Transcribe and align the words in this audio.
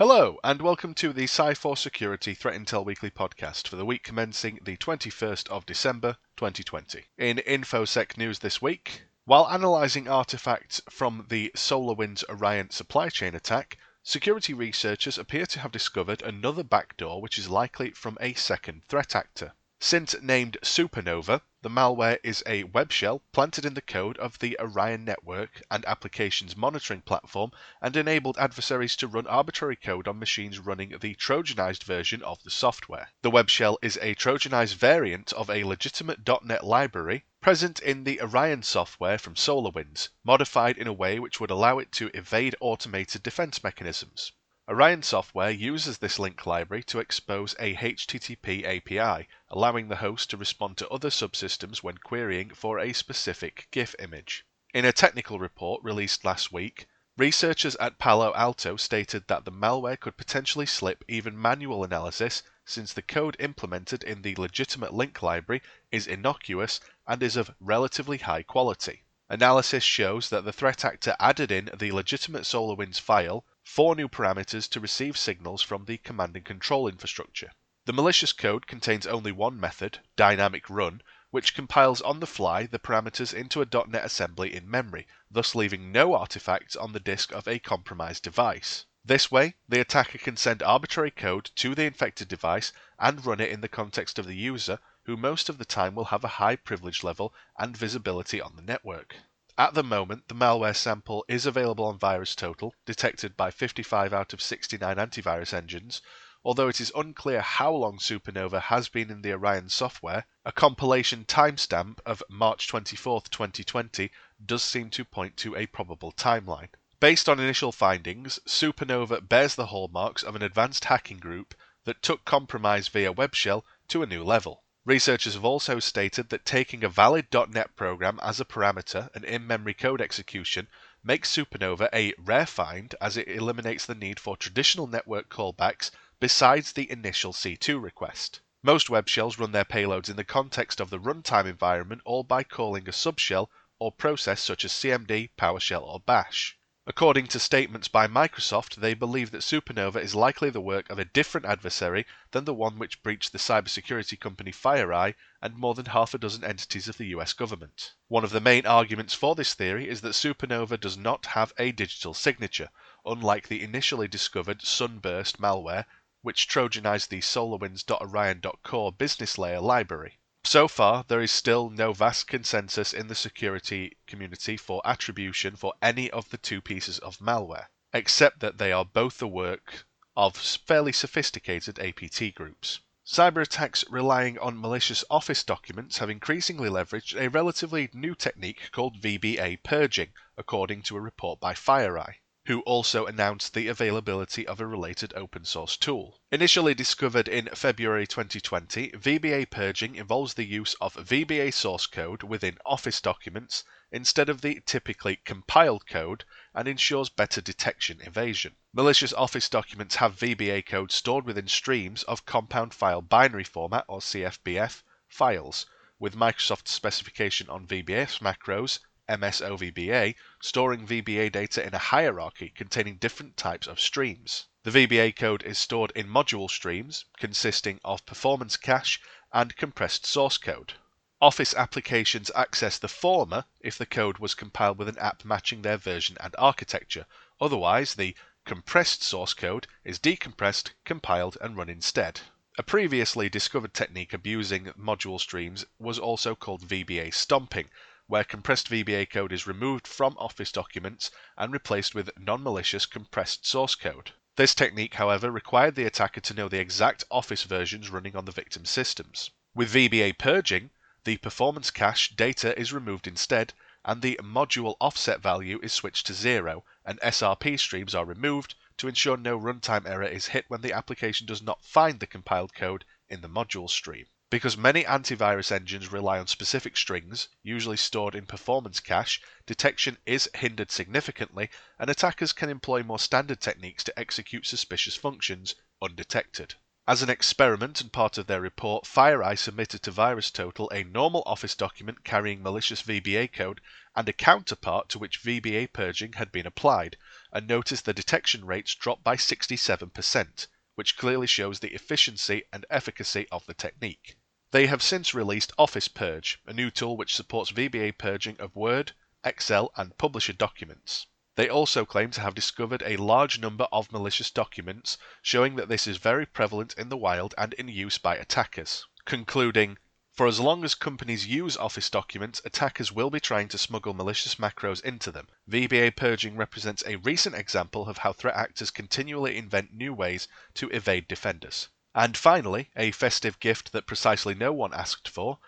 Hello, 0.00 0.38
and 0.42 0.62
welcome 0.62 0.94
to 0.94 1.12
the 1.12 1.24
Sci4 1.24 1.76
Security 1.76 2.32
Threat 2.32 2.58
Intel 2.58 2.86
Weekly 2.86 3.10
podcast 3.10 3.68
for 3.68 3.76
the 3.76 3.84
week 3.84 4.02
commencing 4.02 4.58
the 4.64 4.78
21st 4.78 5.46
of 5.48 5.66
December 5.66 6.16
2020. 6.38 7.04
In 7.18 7.36
InfoSec 7.46 8.16
news 8.16 8.38
this 8.38 8.62
week, 8.62 9.02
while 9.26 9.46
analysing 9.46 10.08
artifacts 10.08 10.80
from 10.88 11.26
the 11.28 11.52
SolarWinds 11.54 12.24
Orion 12.30 12.70
supply 12.70 13.10
chain 13.10 13.34
attack, 13.34 13.76
security 14.02 14.54
researchers 14.54 15.18
appear 15.18 15.44
to 15.44 15.60
have 15.60 15.70
discovered 15.70 16.22
another 16.22 16.62
backdoor 16.62 17.20
which 17.20 17.36
is 17.36 17.50
likely 17.50 17.90
from 17.90 18.16
a 18.22 18.32
second 18.32 18.82
threat 18.86 19.14
actor. 19.14 19.52
Since 19.80 20.16
named 20.22 20.56
Supernova, 20.62 21.42
the 21.62 21.68
malware 21.68 22.18
is 22.22 22.42
a 22.46 22.64
web 22.64 22.90
shell 22.90 23.20
planted 23.32 23.66
in 23.66 23.74
the 23.74 23.82
code 23.82 24.16
of 24.16 24.38
the 24.38 24.58
Orion 24.58 25.04
network 25.04 25.60
and 25.70 25.84
applications 25.84 26.56
monitoring 26.56 27.02
platform 27.02 27.52
and 27.82 27.94
enabled 27.98 28.38
adversaries 28.38 28.96
to 28.96 29.06
run 29.06 29.26
arbitrary 29.26 29.76
code 29.76 30.08
on 30.08 30.18
machines 30.18 30.58
running 30.58 30.88
the 31.00 31.14
Trojanized 31.16 31.82
version 31.84 32.22
of 32.22 32.42
the 32.44 32.50
software. 32.50 33.10
The 33.20 33.30
web 33.30 33.50
shell 33.50 33.78
is 33.82 33.98
a 34.00 34.14
Trojanized 34.14 34.76
variant 34.76 35.34
of 35.34 35.50
a 35.50 35.64
legitimate 35.64 36.26
.NET 36.42 36.64
library 36.64 37.26
present 37.42 37.78
in 37.80 38.04
the 38.04 38.22
Orion 38.22 38.62
software 38.62 39.18
from 39.18 39.34
SolarWinds, 39.34 40.08
modified 40.24 40.78
in 40.78 40.86
a 40.86 40.94
way 40.94 41.18
which 41.18 41.40
would 41.40 41.50
allow 41.50 41.78
it 41.78 41.92
to 41.92 42.10
evade 42.14 42.56
automated 42.60 43.22
defense 43.22 43.62
mechanisms. 43.62 44.32
Orion 44.70 45.02
software 45.02 45.50
uses 45.50 45.98
this 45.98 46.16
link 46.20 46.46
library 46.46 46.84
to 46.84 47.00
expose 47.00 47.56
a 47.58 47.74
HTTP 47.74 48.64
API, 48.64 49.26
allowing 49.48 49.88
the 49.88 49.96
host 49.96 50.30
to 50.30 50.36
respond 50.36 50.76
to 50.76 50.88
other 50.90 51.10
subsystems 51.10 51.78
when 51.78 51.98
querying 51.98 52.50
for 52.50 52.78
a 52.78 52.92
specific 52.92 53.66
GIF 53.72 53.96
image. 53.98 54.46
In 54.72 54.84
a 54.84 54.92
technical 54.92 55.40
report 55.40 55.82
released 55.82 56.24
last 56.24 56.52
week, 56.52 56.86
researchers 57.16 57.74
at 57.80 57.98
Palo 57.98 58.32
Alto 58.36 58.76
stated 58.76 59.26
that 59.26 59.44
the 59.44 59.50
malware 59.50 59.98
could 59.98 60.16
potentially 60.16 60.66
slip 60.66 61.04
even 61.08 61.36
manual 61.36 61.82
analysis 61.82 62.44
since 62.64 62.92
the 62.92 63.02
code 63.02 63.36
implemented 63.40 64.04
in 64.04 64.22
the 64.22 64.36
legitimate 64.36 64.94
link 64.94 65.20
library 65.20 65.62
is 65.90 66.06
innocuous 66.06 66.78
and 67.08 67.24
is 67.24 67.34
of 67.34 67.52
relatively 67.58 68.18
high 68.18 68.44
quality. 68.44 69.02
Analysis 69.28 69.82
shows 69.82 70.28
that 70.30 70.44
the 70.44 70.52
threat 70.52 70.84
actor 70.84 71.16
added 71.18 71.50
in 71.50 71.70
the 71.76 71.90
legitimate 71.90 72.42
SolarWinds 72.42 73.00
file 73.00 73.44
four 73.72 73.94
new 73.94 74.08
parameters 74.08 74.68
to 74.68 74.80
receive 74.80 75.16
signals 75.16 75.62
from 75.62 75.84
the 75.84 75.96
command 75.98 76.34
and 76.34 76.44
control 76.44 76.88
infrastructure. 76.88 77.52
The 77.84 77.92
malicious 77.92 78.32
code 78.32 78.66
contains 78.66 79.06
only 79.06 79.30
one 79.30 79.60
method, 79.60 80.00
dynamic 80.16 80.68
run, 80.68 81.02
which 81.30 81.54
compiles 81.54 82.00
on 82.00 82.18
the 82.18 82.26
fly 82.26 82.66
the 82.66 82.80
parameters 82.80 83.32
into 83.32 83.62
a 83.62 83.86
.NET 83.86 84.04
assembly 84.04 84.56
in 84.56 84.68
memory, 84.68 85.06
thus 85.30 85.54
leaving 85.54 85.92
no 85.92 86.14
artifacts 86.14 86.74
on 86.74 86.92
the 86.92 86.98
disk 86.98 87.30
of 87.30 87.46
a 87.46 87.60
compromised 87.60 88.24
device. 88.24 88.86
This 89.04 89.30
way, 89.30 89.54
the 89.68 89.80
attacker 89.80 90.18
can 90.18 90.36
send 90.36 90.64
arbitrary 90.64 91.12
code 91.12 91.52
to 91.54 91.76
the 91.76 91.84
infected 91.84 92.26
device 92.26 92.72
and 92.98 93.24
run 93.24 93.40
it 93.40 93.52
in 93.52 93.60
the 93.60 93.68
context 93.68 94.18
of 94.18 94.26
the 94.26 94.34
user, 94.34 94.80
who 95.04 95.16
most 95.16 95.48
of 95.48 95.58
the 95.58 95.64
time 95.64 95.94
will 95.94 96.06
have 96.06 96.24
a 96.24 96.38
high 96.42 96.56
privilege 96.56 97.04
level 97.04 97.32
and 97.56 97.76
visibility 97.76 98.40
on 98.40 98.56
the 98.56 98.62
network. 98.62 99.14
At 99.58 99.74
the 99.74 99.82
moment, 99.82 100.28
the 100.28 100.34
malware 100.36 100.76
sample 100.76 101.24
is 101.26 101.44
available 101.44 101.84
on 101.86 101.98
VirusTotal, 101.98 102.70
detected 102.86 103.36
by 103.36 103.50
55 103.50 104.12
out 104.12 104.32
of 104.32 104.40
69 104.40 104.96
antivirus 104.96 105.52
engines, 105.52 106.00
although 106.44 106.68
it 106.68 106.80
is 106.80 106.92
unclear 106.94 107.40
how 107.40 107.72
long 107.72 107.98
Supernova 107.98 108.62
has 108.62 108.88
been 108.88 109.10
in 109.10 109.22
the 109.22 109.32
Orion 109.32 109.68
software. 109.68 110.26
A 110.44 110.52
compilation 110.52 111.24
timestamp 111.24 111.98
of 112.06 112.22
March 112.28 112.68
24, 112.68 113.22
2020 113.22 114.12
does 114.46 114.62
seem 114.62 114.88
to 114.90 115.04
point 115.04 115.36
to 115.38 115.56
a 115.56 115.66
probable 115.66 116.12
timeline. 116.12 116.68
Based 117.00 117.28
on 117.28 117.40
initial 117.40 117.72
findings, 117.72 118.38
Supernova 118.46 119.28
bears 119.28 119.56
the 119.56 119.66
hallmarks 119.66 120.22
of 120.22 120.36
an 120.36 120.42
advanced 120.42 120.84
hacking 120.84 121.18
group 121.18 121.56
that 121.82 122.02
took 122.02 122.24
compromise 122.24 122.86
via 122.86 123.10
web 123.10 123.34
shell 123.34 123.64
to 123.88 124.04
a 124.04 124.06
new 124.06 124.22
level. 124.22 124.62
Researchers 124.90 125.34
have 125.34 125.44
also 125.44 125.78
stated 125.78 126.30
that 126.30 126.44
taking 126.44 126.82
a 126.82 126.88
valid 126.88 127.28
.NET 127.32 127.76
program 127.76 128.18
as 128.24 128.40
a 128.40 128.44
parameter 128.44 129.08
and 129.14 129.24
in-memory 129.24 129.74
code 129.74 130.00
execution 130.00 130.66
makes 131.04 131.30
Supernova 131.30 131.88
a 131.92 132.12
rare 132.18 132.44
find 132.44 132.96
as 133.00 133.16
it 133.16 133.28
eliminates 133.28 133.86
the 133.86 133.94
need 133.94 134.18
for 134.18 134.36
traditional 134.36 134.88
network 134.88 135.28
callbacks 135.28 135.92
besides 136.18 136.72
the 136.72 136.90
initial 136.90 137.32
C2 137.32 137.80
request. 137.80 138.40
Most 138.64 138.90
web 138.90 139.08
shells 139.08 139.38
run 139.38 139.52
their 139.52 139.64
payloads 139.64 140.10
in 140.10 140.16
the 140.16 140.24
context 140.24 140.80
of 140.80 140.90
the 140.90 140.98
runtime 140.98 141.46
environment 141.46 142.02
or 142.04 142.24
by 142.24 142.42
calling 142.42 142.88
a 142.88 142.90
subshell 142.90 143.46
or 143.78 143.92
process 143.92 144.42
such 144.42 144.64
as 144.64 144.72
CMD, 144.72 145.30
PowerShell 145.38 145.84
or 145.84 146.00
Bash. 146.00 146.58
According 146.86 147.26
to 147.26 147.38
statements 147.38 147.88
by 147.88 148.06
Microsoft, 148.06 148.76
they 148.76 148.94
believe 148.94 149.32
that 149.32 149.42
Supernova 149.42 149.96
is 150.00 150.14
likely 150.14 150.48
the 150.48 150.62
work 150.62 150.88
of 150.88 150.98
a 150.98 151.04
different 151.04 151.44
adversary 151.46 152.06
than 152.30 152.46
the 152.46 152.54
one 152.54 152.78
which 152.78 153.02
breached 153.02 153.32
the 153.32 153.38
cybersecurity 153.38 154.18
company 154.18 154.50
FireEye 154.50 155.14
and 155.42 155.56
more 155.58 155.74
than 155.74 155.84
half 155.84 156.14
a 156.14 156.18
dozen 156.18 156.42
entities 156.42 156.88
of 156.88 156.96
the 156.96 157.08
US 157.08 157.34
government. 157.34 157.92
One 158.08 158.24
of 158.24 158.30
the 158.30 158.40
main 158.40 158.64
arguments 158.64 159.12
for 159.12 159.34
this 159.34 159.52
theory 159.52 159.90
is 159.90 160.00
that 160.00 160.14
Supernova 160.14 160.80
does 160.80 160.96
not 160.96 161.26
have 161.26 161.52
a 161.58 161.70
digital 161.70 162.14
signature, 162.14 162.70
unlike 163.04 163.48
the 163.48 163.62
initially 163.62 164.08
discovered 164.08 164.62
Sunburst 164.62 165.38
malware, 165.38 165.84
which 166.22 166.48
trojanized 166.48 167.08
the 167.08 167.20
SolarWinds.Orion.core 167.20 168.92
business 168.92 169.36
layer 169.36 169.60
library. 169.60 170.18
So 170.44 170.68
far, 170.68 171.04
there 171.06 171.20
is 171.20 171.30
still 171.30 171.68
no 171.68 171.92
vast 171.92 172.26
consensus 172.26 172.94
in 172.94 173.08
the 173.08 173.14
security 173.14 173.98
community 174.06 174.56
for 174.56 174.80
attribution 174.86 175.54
for 175.54 175.74
any 175.82 176.10
of 176.10 176.30
the 176.30 176.38
two 176.38 176.62
pieces 176.62 176.98
of 176.98 177.18
malware, 177.18 177.66
except 177.92 178.40
that 178.40 178.56
they 178.56 178.72
are 178.72 178.86
both 178.86 179.18
the 179.18 179.28
work 179.28 179.84
of 180.16 180.38
fairly 180.38 180.92
sophisticated 180.92 181.78
APT 181.78 182.34
groups. 182.34 182.80
Cyber 183.04 183.42
attacks 183.42 183.84
relying 183.90 184.38
on 184.38 184.58
malicious 184.58 185.04
Office 185.10 185.44
documents 185.44 185.98
have 185.98 186.08
increasingly 186.08 186.70
leveraged 186.70 187.20
a 187.20 187.28
relatively 187.28 187.90
new 187.92 188.14
technique 188.14 188.70
called 188.72 189.02
VBA 189.02 189.62
purging, 189.62 190.14
according 190.38 190.80
to 190.84 190.96
a 190.96 191.02
report 191.02 191.38
by 191.38 191.52
FireEye 191.52 192.14
who 192.46 192.60
also 192.62 193.04
announced 193.04 193.52
the 193.52 193.68
availability 193.68 194.46
of 194.46 194.60
a 194.60 194.66
related 194.66 195.12
open 195.14 195.44
source 195.44 195.76
tool. 195.76 196.18
Initially 196.32 196.74
discovered 196.74 197.28
in 197.28 197.46
February 197.54 198.06
2020, 198.06 198.92
VBA 198.92 199.50
purging 199.50 199.94
involves 199.94 200.34
the 200.34 200.46
use 200.46 200.74
of 200.80 200.94
VBA 200.94 201.52
source 201.52 201.86
code 201.86 202.22
within 202.22 202.56
Office 202.64 203.00
documents 203.02 203.62
instead 203.92 204.28
of 204.30 204.40
the 204.40 204.60
typically 204.64 205.16
compiled 205.16 205.86
code 205.86 206.24
and 206.54 206.66
ensures 206.66 207.10
better 207.10 207.42
detection 207.42 208.00
evasion. 208.00 208.56
Malicious 208.72 209.12
Office 209.12 209.48
documents 209.48 209.96
have 209.96 210.16
VBA 210.16 210.64
code 210.64 210.92
stored 210.92 211.26
within 211.26 211.46
streams 211.46 212.04
of 212.04 212.24
compound 212.24 212.72
file 212.72 213.02
binary 213.02 213.44
format 213.44 213.84
or 213.86 214.00
CFBF 214.00 214.82
files, 215.08 215.66
with 215.98 216.16
Microsoft's 216.16 216.72
specification 216.72 217.50
on 217.50 217.66
VBS 217.66 218.20
macros 218.20 218.78
MSOVBA, 219.10 220.14
storing 220.40 220.86
VBA 220.86 221.32
data 221.32 221.66
in 221.66 221.74
a 221.74 221.78
hierarchy 221.78 222.48
containing 222.48 222.96
different 222.96 223.36
types 223.36 223.66
of 223.66 223.80
streams. 223.80 224.46
The 224.62 224.70
VBA 224.70 225.16
code 225.16 225.42
is 225.42 225.58
stored 225.58 225.90
in 225.96 226.06
module 226.06 226.48
streams 226.48 227.06
consisting 227.18 227.80
of 227.84 228.06
performance 228.06 228.56
cache 228.56 229.00
and 229.32 229.56
compressed 229.56 230.06
source 230.06 230.38
code. 230.38 230.74
Office 231.20 231.54
applications 231.54 232.30
access 232.34 232.78
the 232.78 232.88
former 232.88 233.44
if 233.60 233.76
the 233.76 233.84
code 233.84 234.18
was 234.18 234.34
compiled 234.34 234.78
with 234.78 234.88
an 234.88 234.98
app 234.98 235.24
matching 235.24 235.62
their 235.62 235.76
version 235.76 236.16
and 236.20 236.34
architecture. 236.38 237.06
Otherwise, 237.40 237.96
the 237.96 238.14
compressed 238.46 239.02
source 239.02 239.34
code 239.34 239.66
is 239.84 239.98
decompressed, 239.98 240.70
compiled, 240.84 241.36
and 241.40 241.56
run 241.56 241.68
instead. 241.68 242.20
A 242.58 242.62
previously 242.62 243.28
discovered 243.28 243.72
technique 243.72 244.12
abusing 244.12 244.66
module 244.78 245.20
streams 245.20 245.64
was 245.78 245.98
also 245.98 246.34
called 246.34 246.66
VBA 246.66 247.14
stomping, 247.14 247.70
where 248.10 248.24
compressed 248.24 248.68
VBA 248.68 249.08
code 249.08 249.30
is 249.30 249.46
removed 249.46 249.86
from 249.86 250.16
Office 250.18 250.50
documents 250.50 251.12
and 251.38 251.52
replaced 251.52 251.94
with 251.94 252.10
non-malicious 252.18 252.84
compressed 252.84 253.46
source 253.46 253.76
code. 253.76 254.10
This 254.34 254.52
technique, 254.52 254.94
however, 254.94 255.30
required 255.30 255.76
the 255.76 255.84
attacker 255.84 256.20
to 256.22 256.34
know 256.34 256.48
the 256.48 256.58
exact 256.58 257.04
Office 257.08 257.44
versions 257.44 257.88
running 257.88 258.16
on 258.16 258.24
the 258.24 258.32
victim 258.32 258.64
systems. 258.64 259.30
With 259.54 259.72
VBA 259.72 260.18
purging, 260.18 260.70
the 261.04 261.18
performance 261.18 261.70
cache 261.70 262.08
data 262.08 262.58
is 262.58 262.72
removed 262.72 263.06
instead, 263.06 263.54
and 263.84 264.02
the 264.02 264.18
module 264.20 264.74
offset 264.80 265.20
value 265.20 265.60
is 265.62 265.72
switched 265.72 266.06
to 266.06 266.12
zero, 266.14 266.64
and 266.84 266.98
SRP 267.02 267.60
streams 267.60 267.94
are 267.94 268.04
removed 268.04 268.56
to 268.78 268.88
ensure 268.88 269.16
no 269.16 269.38
runtime 269.38 269.86
error 269.86 270.02
is 270.02 270.26
hit 270.26 270.46
when 270.48 270.62
the 270.62 270.72
application 270.72 271.28
does 271.28 271.42
not 271.42 271.64
find 271.64 272.00
the 272.00 272.08
compiled 272.08 272.54
code 272.54 272.84
in 273.08 273.20
the 273.20 273.28
module 273.28 273.70
stream. 273.70 274.06
Because 274.30 274.56
many 274.56 274.84
antivirus 274.84 275.50
engines 275.50 275.90
rely 275.90 276.20
on 276.20 276.28
specific 276.28 276.76
strings, 276.76 277.26
usually 277.42 277.76
stored 277.76 278.14
in 278.14 278.26
performance 278.26 278.78
cache, 278.78 279.20
detection 279.44 279.98
is 280.06 280.30
hindered 280.36 280.70
significantly, 280.70 281.50
and 281.80 281.90
attackers 281.90 282.32
can 282.32 282.48
employ 282.48 282.84
more 282.84 283.00
standard 283.00 283.40
techniques 283.40 283.82
to 283.82 283.98
execute 283.98 284.46
suspicious 284.46 284.94
functions 284.94 285.56
undetected. 285.82 286.54
As 286.86 287.02
an 287.02 287.10
experiment 287.10 287.80
and 287.80 287.92
part 287.92 288.18
of 288.18 288.28
their 288.28 288.40
report, 288.40 288.84
FireEye 288.84 289.36
submitted 289.36 289.82
to 289.82 289.90
VirusTotal 289.90 290.68
a 290.72 290.84
normal 290.84 291.24
Office 291.26 291.56
document 291.56 292.04
carrying 292.04 292.40
malicious 292.40 292.82
VBA 292.82 293.32
code 293.32 293.60
and 293.96 294.08
a 294.08 294.12
counterpart 294.12 294.88
to 294.90 295.00
which 295.00 295.24
VBA 295.24 295.72
purging 295.72 296.12
had 296.12 296.30
been 296.30 296.46
applied, 296.46 296.96
and 297.32 297.48
noticed 297.48 297.84
the 297.84 297.92
detection 297.92 298.44
rates 298.44 298.76
dropped 298.76 299.02
by 299.02 299.16
67%, 299.16 300.46
which 300.76 300.96
clearly 300.96 301.26
shows 301.26 301.58
the 301.58 301.74
efficiency 301.74 302.44
and 302.52 302.64
efficacy 302.70 303.26
of 303.32 303.44
the 303.46 303.54
technique. 303.54 304.16
They 304.52 304.66
have 304.66 304.82
since 304.82 305.14
released 305.14 305.52
Office 305.56 305.86
Purge, 305.86 306.40
a 306.44 306.52
new 306.52 306.72
tool 306.72 306.96
which 306.96 307.14
supports 307.14 307.52
VBA 307.52 307.96
purging 307.98 308.36
of 308.40 308.56
Word, 308.56 308.94
Excel, 309.22 309.70
and 309.76 309.96
Publisher 309.96 310.32
documents. 310.32 311.06
They 311.36 311.48
also 311.48 311.84
claim 311.84 312.10
to 312.10 312.20
have 312.20 312.34
discovered 312.34 312.82
a 312.84 312.96
large 312.96 313.38
number 313.38 313.68
of 313.70 313.92
malicious 313.92 314.28
documents, 314.28 314.98
showing 315.22 315.54
that 315.54 315.68
this 315.68 315.86
is 315.86 315.98
very 315.98 316.26
prevalent 316.26 316.74
in 316.74 316.88
the 316.88 316.96
wild 316.96 317.32
and 317.38 317.52
in 317.54 317.68
use 317.68 317.96
by 317.96 318.16
attackers. 318.16 318.84
Concluding, 319.04 319.78
for 320.12 320.26
as 320.26 320.40
long 320.40 320.64
as 320.64 320.74
companies 320.74 321.28
use 321.28 321.56
Office 321.56 321.88
documents, 321.88 322.42
attackers 322.44 322.90
will 322.90 323.08
be 323.08 323.20
trying 323.20 323.46
to 323.50 323.56
smuggle 323.56 323.94
malicious 323.94 324.34
macros 324.34 324.82
into 324.82 325.12
them. 325.12 325.28
VBA 325.48 325.94
purging 325.94 326.36
represents 326.36 326.82
a 326.88 326.96
recent 326.96 327.36
example 327.36 327.88
of 327.88 327.98
how 327.98 328.12
threat 328.12 328.34
actors 328.34 328.72
continually 328.72 329.36
invent 329.36 329.72
new 329.72 329.94
ways 329.94 330.26
to 330.54 330.68
evade 330.70 331.06
defenders. 331.06 331.68
And 331.92 332.16
finally, 332.16 332.70
a 332.76 332.92
festive 332.92 333.40
gift 333.40 333.72
that 333.72 333.84
precisely 333.88 334.32
no 334.32 334.52
one 334.52 334.72
asked 334.72 335.08
for, 335.08 335.40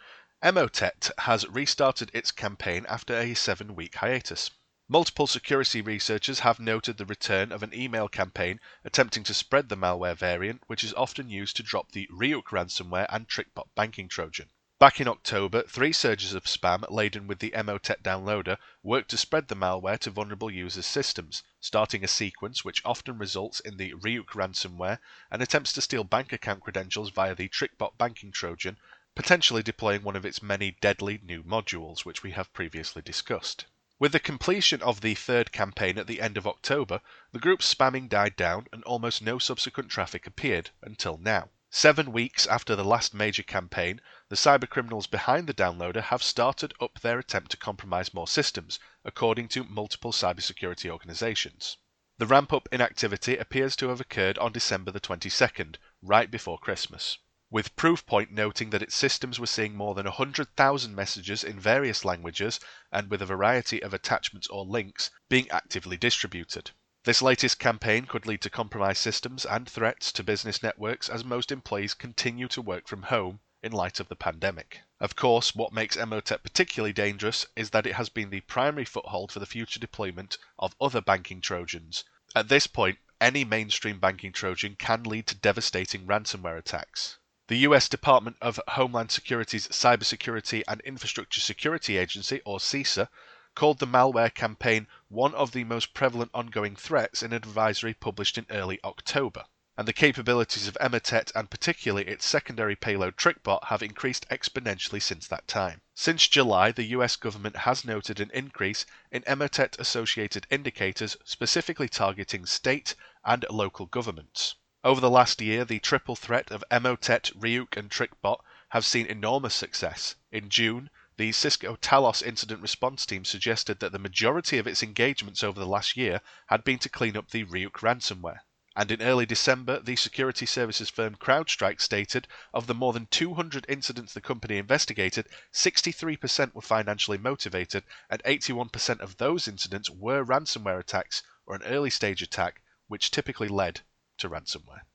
Emotet 0.42 1.12
has 1.18 1.46
restarted 1.46 2.10
its 2.12 2.32
campaign 2.32 2.84
after 2.88 3.16
a 3.16 3.34
seven 3.34 3.76
week 3.76 3.94
hiatus. 3.94 4.50
Multiple 4.88 5.28
security 5.28 5.80
researchers 5.80 6.40
have 6.40 6.58
noted 6.58 6.96
the 6.96 7.06
return 7.06 7.52
of 7.52 7.62
an 7.62 7.72
email 7.72 8.08
campaign 8.08 8.58
attempting 8.84 9.22
to 9.22 9.34
spread 9.34 9.68
the 9.68 9.76
malware 9.76 10.16
variant, 10.16 10.64
which 10.66 10.82
is 10.82 10.92
often 10.94 11.30
used 11.30 11.54
to 11.58 11.62
drop 11.62 11.92
the 11.92 12.08
Ryuk 12.08 12.46
ransomware 12.50 13.06
and 13.08 13.28
TrickBot 13.28 13.68
banking 13.76 14.08
Trojan. 14.08 14.50
Back 14.82 15.00
in 15.00 15.06
October, 15.06 15.62
three 15.62 15.92
surges 15.92 16.34
of 16.34 16.42
spam 16.42 16.84
laden 16.90 17.28
with 17.28 17.38
the 17.38 17.52
Emotet 17.52 18.02
downloader 18.02 18.58
worked 18.82 19.10
to 19.10 19.16
spread 19.16 19.46
the 19.46 19.54
malware 19.54 19.96
to 20.00 20.10
vulnerable 20.10 20.50
users' 20.50 20.86
systems, 20.86 21.44
starting 21.60 22.02
a 22.02 22.08
sequence 22.08 22.64
which 22.64 22.82
often 22.84 23.16
results 23.16 23.60
in 23.60 23.76
the 23.76 23.92
Ryuk 23.92 24.30
ransomware 24.34 24.98
and 25.30 25.40
attempts 25.40 25.72
to 25.74 25.80
steal 25.80 26.02
bank 26.02 26.32
account 26.32 26.64
credentials 26.64 27.10
via 27.10 27.36
the 27.36 27.48
TrickBot 27.48 27.96
banking 27.96 28.32
Trojan, 28.32 28.76
potentially 29.14 29.62
deploying 29.62 30.02
one 30.02 30.16
of 30.16 30.26
its 30.26 30.42
many 30.42 30.72
deadly 30.80 31.20
new 31.22 31.44
modules, 31.44 32.04
which 32.04 32.24
we 32.24 32.32
have 32.32 32.52
previously 32.52 33.02
discussed. 33.02 33.66
With 34.00 34.10
the 34.10 34.18
completion 34.18 34.82
of 34.82 35.00
the 35.00 35.14
third 35.14 35.52
campaign 35.52 35.96
at 35.96 36.08
the 36.08 36.20
end 36.20 36.36
of 36.36 36.44
October, 36.48 37.02
the 37.30 37.38
group's 37.38 37.72
spamming 37.72 38.08
died 38.08 38.34
down 38.34 38.66
and 38.72 38.82
almost 38.82 39.22
no 39.22 39.38
subsequent 39.38 39.92
traffic 39.92 40.26
appeared 40.26 40.70
until 40.82 41.18
now. 41.18 41.50
Seven 41.74 42.12
weeks 42.12 42.46
after 42.46 42.76
the 42.76 42.84
last 42.84 43.14
major 43.14 43.42
campaign, 43.42 44.02
the 44.28 44.36
cybercriminals 44.36 45.10
behind 45.10 45.46
the 45.46 45.54
downloader 45.54 46.02
have 46.02 46.22
started 46.22 46.74
up 46.82 47.00
their 47.00 47.18
attempt 47.18 47.50
to 47.52 47.56
compromise 47.56 48.12
more 48.12 48.28
systems, 48.28 48.78
according 49.06 49.48
to 49.48 49.64
multiple 49.64 50.12
cybersecurity 50.12 50.90
organizations. 50.90 51.78
The 52.18 52.26
ramp 52.26 52.52
up 52.52 52.68
in 52.70 52.82
activity 52.82 53.38
appears 53.38 53.74
to 53.76 53.88
have 53.88 54.02
occurred 54.02 54.36
on 54.36 54.52
December 54.52 54.90
the 54.90 55.00
22nd, 55.00 55.76
right 56.02 56.30
before 56.30 56.58
Christmas 56.58 57.16
with 57.52 57.76
Proofpoint 57.76 58.30
noting 58.30 58.70
that 58.70 58.82
its 58.82 58.94
systems 58.94 59.38
were 59.38 59.46
seeing 59.46 59.74
more 59.74 59.94
than 59.94 60.06
100,000 60.06 60.94
messages 60.94 61.44
in 61.44 61.60
various 61.60 62.02
languages 62.02 62.58
and 62.90 63.10
with 63.10 63.20
a 63.20 63.26
variety 63.26 63.82
of 63.82 63.92
attachments 63.92 64.46
or 64.48 64.64
links 64.64 65.10
being 65.28 65.50
actively 65.50 65.98
distributed. 65.98 66.70
This 67.04 67.20
latest 67.20 67.58
campaign 67.58 68.06
could 68.06 68.26
lead 68.26 68.42
to 68.42 68.50
compromised 68.50 69.00
systems 69.00 69.44
and 69.44 69.68
threats 69.68 70.12
to 70.12 70.22
business 70.22 70.62
networks 70.62 71.08
as 71.08 71.24
most 71.24 71.50
employees 71.50 71.94
continue 71.94 72.46
to 72.48 72.62
work 72.62 72.86
from 72.86 73.02
home 73.02 73.40
in 73.60 73.72
light 73.72 73.98
of 73.98 74.08
the 74.08 74.14
pandemic. 74.14 74.82
Of 75.00 75.16
course, 75.16 75.52
what 75.52 75.72
makes 75.72 75.96
Emotet 75.96 76.44
particularly 76.44 76.92
dangerous 76.92 77.44
is 77.56 77.70
that 77.70 77.86
it 77.86 77.94
has 77.94 78.08
been 78.08 78.30
the 78.30 78.42
primary 78.42 78.84
foothold 78.84 79.32
for 79.32 79.40
the 79.40 79.46
future 79.46 79.80
deployment 79.80 80.38
of 80.60 80.76
other 80.80 81.00
banking 81.00 81.40
Trojans. 81.40 82.04
At 82.36 82.46
this 82.46 82.68
point, 82.68 83.00
any 83.20 83.44
mainstream 83.44 83.98
banking 83.98 84.32
Trojan 84.32 84.76
can 84.76 85.02
lead 85.02 85.26
to 85.26 85.34
devastating 85.34 86.06
ransomware 86.06 86.56
attacks. 86.56 87.18
The 87.48 87.58
US 87.66 87.88
Department 87.88 88.36
of 88.40 88.60
Homeland 88.68 89.10
Security's 89.10 89.66
Cybersecurity 89.66 90.62
and 90.68 90.80
Infrastructure 90.82 91.40
Security 91.40 91.98
Agency, 91.98 92.40
or 92.44 92.58
CISA, 92.60 93.08
called 93.54 93.78
the 93.78 93.86
malware 93.86 94.32
campaign 94.32 94.86
one 95.08 95.34
of 95.34 95.52
the 95.52 95.64
most 95.64 95.94
prevalent 95.94 96.30
ongoing 96.32 96.74
threats 96.74 97.22
in 97.22 97.32
an 97.32 97.36
advisory 97.36 97.92
published 97.92 98.38
in 98.38 98.46
early 98.50 98.80
October. 98.82 99.44
And 99.76 99.88
the 99.88 99.92
capabilities 99.92 100.68
of 100.68 100.76
Emotet 100.80 101.32
and 101.34 101.50
particularly 101.50 102.06
its 102.06 102.26
secondary 102.26 102.76
payload 102.76 103.16
TrickBot 103.16 103.64
have 103.68 103.82
increased 103.82 104.28
exponentially 104.28 105.00
since 105.00 105.26
that 105.28 105.48
time. 105.48 105.80
Since 105.94 106.28
July, 106.28 106.72
the 106.72 106.84
US 106.96 107.16
government 107.16 107.56
has 107.56 107.84
noted 107.84 108.20
an 108.20 108.30
increase 108.34 108.84
in 109.10 109.22
Emotet 109.22 109.78
associated 109.78 110.46
indicators 110.50 111.16
specifically 111.24 111.88
targeting 111.88 112.46
state 112.46 112.94
and 113.24 113.46
local 113.50 113.86
governments. 113.86 114.56
Over 114.84 115.00
the 115.00 115.10
last 115.10 115.40
year, 115.40 115.64
the 115.64 115.78
triple 115.78 116.16
threat 116.16 116.50
of 116.50 116.64
Emotet, 116.70 117.32
Ryuk, 117.38 117.76
and 117.76 117.90
TrickBot 117.90 118.40
have 118.70 118.84
seen 118.84 119.06
enormous 119.06 119.54
success. 119.54 120.16
In 120.30 120.48
June, 120.48 120.90
the 121.16 121.32
Cisco 121.32 121.76
Talos 121.76 122.22
incident 122.22 122.62
response 122.62 123.04
team 123.04 123.24
suggested 123.24 123.80
that 123.80 123.92
the 123.92 123.98
majority 123.98 124.58
of 124.58 124.66
its 124.66 124.82
engagements 124.82 125.42
over 125.44 125.60
the 125.60 125.66
last 125.66 125.96
year 125.96 126.20
had 126.46 126.64
been 126.64 126.78
to 126.78 126.88
clean 126.88 127.16
up 127.16 127.30
the 127.30 127.44
Ryuk 127.44 127.80
ransomware. 127.80 128.40
And 128.74 128.90
in 128.90 129.02
early 129.02 129.26
December, 129.26 129.80
the 129.80 129.96
security 129.96 130.46
services 130.46 130.88
firm 130.88 131.16
CrowdStrike 131.16 131.82
stated 131.82 132.26
of 132.54 132.66
the 132.66 132.74
more 132.74 132.94
than 132.94 133.06
200 133.06 133.66
incidents 133.68 134.14
the 134.14 134.22
company 134.22 134.56
investigated, 134.56 135.28
63% 135.52 136.54
were 136.54 136.62
financially 136.62 137.18
motivated, 137.18 137.84
and 138.08 138.22
81% 138.22 139.00
of 139.00 139.18
those 139.18 139.46
incidents 139.46 139.90
were 139.90 140.24
ransomware 140.24 140.80
attacks 140.80 141.22
or 141.44 141.54
an 141.54 141.62
early 141.64 141.90
stage 141.90 142.22
attack, 142.22 142.62
which 142.86 143.10
typically 143.10 143.48
led 143.48 143.82
to 144.16 144.30
ransomware. 144.30 144.86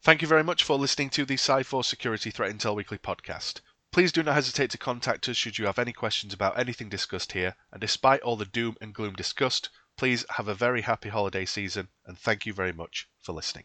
Thank 0.00 0.20
you 0.20 0.26
very 0.26 0.42
much 0.42 0.64
for 0.64 0.76
listening 0.76 1.10
to 1.10 1.24
the 1.24 1.36
Sci4 1.36 1.84
Security 1.84 2.32
Threat 2.32 2.52
Intel 2.52 2.74
Weekly 2.74 2.98
podcast. 2.98 3.60
Please 3.92 4.10
do 4.10 4.22
not 4.22 4.34
hesitate 4.34 4.70
to 4.70 4.78
contact 4.78 5.28
us 5.28 5.36
should 5.36 5.58
you 5.58 5.66
have 5.66 5.78
any 5.78 5.92
questions 5.92 6.32
about 6.32 6.58
anything 6.58 6.88
discussed 6.88 7.32
here, 7.32 7.54
and 7.70 7.78
despite 7.78 8.22
all 8.22 8.36
the 8.36 8.46
doom 8.46 8.74
and 8.80 8.94
gloom 8.94 9.12
discussed, 9.12 9.68
please 9.98 10.24
have 10.30 10.48
a 10.48 10.54
very 10.54 10.80
happy 10.80 11.10
holiday 11.10 11.44
season 11.44 11.88
and 12.06 12.18
thank 12.18 12.46
you 12.46 12.54
very 12.54 12.72
much 12.72 13.06
for 13.20 13.34
listening. 13.34 13.64